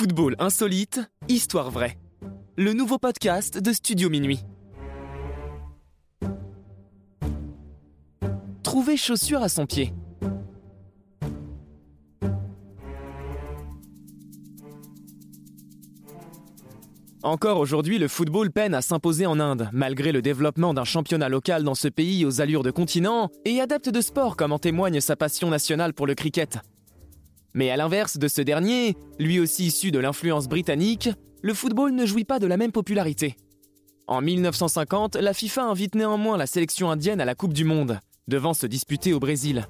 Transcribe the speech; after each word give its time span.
Football 0.00 0.34
insolite, 0.38 0.98
histoire 1.28 1.70
vraie. 1.70 1.98
Le 2.56 2.72
nouveau 2.72 2.96
podcast 2.96 3.58
de 3.58 3.70
Studio 3.70 4.08
Minuit. 4.08 4.40
Trouver 8.62 8.96
chaussures 8.96 9.42
à 9.42 9.50
son 9.50 9.66
pied. 9.66 9.92
Encore 17.22 17.58
aujourd'hui, 17.58 17.98
le 17.98 18.08
football 18.08 18.50
peine 18.50 18.72
à 18.72 18.80
s'imposer 18.80 19.26
en 19.26 19.38
Inde, 19.38 19.68
malgré 19.74 20.12
le 20.12 20.22
développement 20.22 20.72
d'un 20.72 20.84
championnat 20.84 21.28
local 21.28 21.62
dans 21.62 21.74
ce 21.74 21.88
pays 21.88 22.24
aux 22.24 22.40
allures 22.40 22.62
de 22.62 22.70
continent 22.70 23.28
et 23.44 23.60
adepte 23.60 23.90
de 23.90 24.00
sport 24.00 24.38
comme 24.38 24.52
en 24.52 24.58
témoigne 24.58 25.02
sa 25.02 25.16
passion 25.16 25.50
nationale 25.50 25.92
pour 25.92 26.06
le 26.06 26.14
cricket. 26.14 26.58
Mais 27.54 27.70
à 27.70 27.76
l'inverse 27.76 28.16
de 28.18 28.28
ce 28.28 28.42
dernier, 28.42 28.96
lui 29.18 29.40
aussi 29.40 29.66
issu 29.66 29.90
de 29.90 29.98
l'influence 29.98 30.48
britannique, 30.48 31.08
le 31.42 31.54
football 31.54 31.92
ne 31.92 32.06
jouit 32.06 32.24
pas 32.24 32.38
de 32.38 32.46
la 32.46 32.56
même 32.56 32.72
popularité. 32.72 33.36
En 34.06 34.20
1950, 34.20 35.16
la 35.16 35.34
FIFA 35.34 35.64
invite 35.64 35.94
néanmoins 35.94 36.36
la 36.36 36.46
sélection 36.46 36.90
indienne 36.90 37.20
à 37.20 37.24
la 37.24 37.34
Coupe 37.34 37.52
du 37.52 37.64
Monde, 37.64 38.00
devant 38.28 38.54
se 38.54 38.66
disputer 38.66 39.12
au 39.12 39.20
Brésil. 39.20 39.66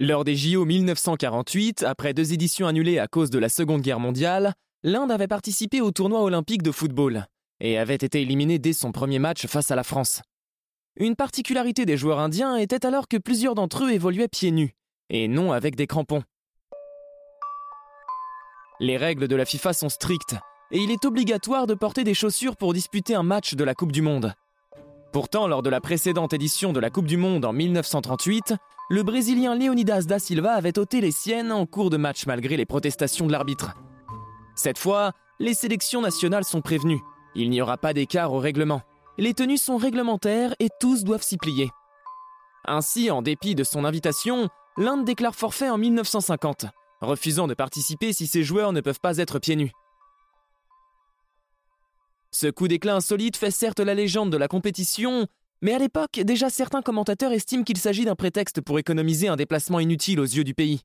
Lors 0.00 0.24
des 0.24 0.36
JO 0.36 0.64
1948, 0.64 1.82
après 1.82 2.14
deux 2.14 2.32
éditions 2.32 2.68
annulées 2.68 3.00
à 3.00 3.08
cause 3.08 3.30
de 3.30 3.38
la 3.38 3.48
Seconde 3.48 3.82
Guerre 3.82 3.98
mondiale, 3.98 4.54
l'Inde 4.84 5.10
avait 5.10 5.26
participé 5.26 5.80
au 5.80 5.90
tournoi 5.90 6.22
olympique 6.22 6.62
de 6.62 6.70
football 6.70 7.26
et 7.60 7.78
avait 7.78 7.96
été 7.96 8.22
éliminée 8.22 8.60
dès 8.60 8.72
son 8.72 8.92
premier 8.92 9.18
match 9.18 9.46
face 9.46 9.70
à 9.70 9.76
la 9.76 9.82
France. 9.82 10.22
Une 11.00 11.14
particularité 11.14 11.86
des 11.86 11.96
joueurs 11.96 12.18
indiens 12.18 12.56
était 12.56 12.84
alors 12.84 13.06
que 13.06 13.16
plusieurs 13.16 13.54
d'entre 13.54 13.84
eux 13.84 13.92
évoluaient 13.92 14.26
pieds 14.26 14.50
nus, 14.50 14.74
et 15.10 15.28
non 15.28 15.52
avec 15.52 15.76
des 15.76 15.86
crampons. 15.86 16.24
Les 18.80 18.96
règles 18.96 19.28
de 19.28 19.36
la 19.36 19.44
FIFA 19.44 19.74
sont 19.74 19.90
strictes, 19.90 20.34
et 20.72 20.78
il 20.78 20.90
est 20.90 21.04
obligatoire 21.04 21.68
de 21.68 21.74
porter 21.74 22.02
des 22.02 22.14
chaussures 22.14 22.56
pour 22.56 22.72
disputer 22.72 23.14
un 23.14 23.22
match 23.22 23.54
de 23.54 23.62
la 23.62 23.74
Coupe 23.74 23.92
du 23.92 24.02
Monde. 24.02 24.34
Pourtant, 25.12 25.46
lors 25.46 25.62
de 25.62 25.70
la 25.70 25.80
précédente 25.80 26.32
édition 26.32 26.72
de 26.72 26.80
la 26.80 26.90
Coupe 26.90 27.06
du 27.06 27.16
Monde 27.16 27.44
en 27.44 27.52
1938, 27.52 28.54
le 28.90 29.02
Brésilien 29.04 29.54
Leonidas 29.54 30.02
da 30.02 30.18
Silva 30.18 30.54
avait 30.54 30.80
ôté 30.80 31.00
les 31.00 31.12
siennes 31.12 31.52
en 31.52 31.64
cours 31.64 31.90
de 31.90 31.96
match 31.96 32.26
malgré 32.26 32.56
les 32.56 32.66
protestations 32.66 33.28
de 33.28 33.32
l'arbitre. 33.32 33.74
Cette 34.56 34.78
fois, 34.78 35.12
les 35.38 35.54
sélections 35.54 36.02
nationales 36.02 36.44
sont 36.44 36.60
prévenues. 36.60 37.00
Il 37.36 37.50
n'y 37.50 37.62
aura 37.62 37.78
pas 37.78 37.94
d'écart 37.94 38.32
au 38.32 38.40
règlement. 38.40 38.82
Les 39.20 39.34
tenues 39.34 39.58
sont 39.58 39.76
réglementaires 39.76 40.54
et 40.60 40.68
tous 40.78 41.02
doivent 41.02 41.24
s'y 41.24 41.38
plier. 41.38 41.70
Ainsi, 42.64 43.10
en 43.10 43.20
dépit 43.20 43.56
de 43.56 43.64
son 43.64 43.84
invitation, 43.84 44.48
l'Inde 44.76 45.04
déclare 45.04 45.34
forfait 45.34 45.68
en 45.68 45.76
1950, 45.76 46.66
refusant 47.00 47.48
de 47.48 47.54
participer 47.54 48.12
si 48.12 48.28
ses 48.28 48.44
joueurs 48.44 48.72
ne 48.72 48.80
peuvent 48.80 49.00
pas 49.00 49.18
être 49.18 49.40
pieds 49.40 49.56
nus. 49.56 49.72
Ce 52.30 52.46
coup 52.46 52.68
d'éclat 52.68 52.94
insolite 52.94 53.36
fait 53.36 53.50
certes 53.50 53.80
la 53.80 53.94
légende 53.94 54.30
de 54.30 54.36
la 54.36 54.46
compétition, 54.46 55.26
mais 55.62 55.74
à 55.74 55.78
l'époque, 55.78 56.20
déjà 56.20 56.48
certains 56.48 56.82
commentateurs 56.82 57.32
estiment 57.32 57.64
qu'il 57.64 57.78
s'agit 57.78 58.04
d'un 58.04 58.14
prétexte 58.14 58.60
pour 58.60 58.78
économiser 58.78 59.26
un 59.26 59.34
déplacement 59.34 59.80
inutile 59.80 60.20
aux 60.20 60.24
yeux 60.24 60.44
du 60.44 60.54
pays. 60.54 60.82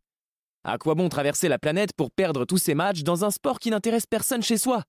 À 0.64 0.80
quoi 0.80 0.96
bon 0.96 1.08
traverser 1.08 1.50
la 1.50 1.60
planète 1.60 1.94
pour 1.96 2.10
perdre 2.10 2.46
tous 2.46 2.58
ces 2.58 2.74
matchs 2.74 3.04
dans 3.04 3.26
un 3.26 3.30
sport 3.30 3.60
qui 3.60 3.70
n'intéresse 3.70 4.08
personne 4.08 4.42
chez 4.42 4.58
soi? 4.58 4.84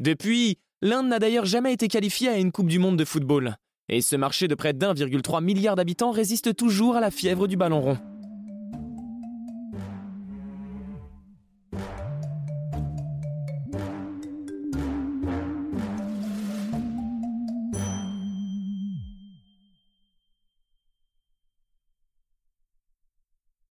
Depuis, 0.00 0.58
l'Inde 0.82 1.08
n'a 1.08 1.18
d'ailleurs 1.18 1.44
jamais 1.44 1.72
été 1.72 1.88
qualifiée 1.88 2.28
à 2.28 2.38
une 2.38 2.52
Coupe 2.52 2.68
du 2.68 2.78
Monde 2.78 2.96
de 2.96 3.04
football, 3.04 3.56
et 3.88 4.00
ce 4.00 4.16
marché 4.16 4.48
de 4.48 4.54
près 4.54 4.72
d'1,3 4.72 5.42
milliard 5.42 5.76
d'habitants 5.76 6.10
résiste 6.10 6.56
toujours 6.56 6.96
à 6.96 7.00
la 7.00 7.10
fièvre 7.10 7.46
du 7.46 7.56
ballon 7.56 7.80
rond. 7.80 7.98